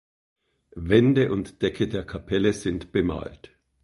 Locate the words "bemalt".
2.91-3.51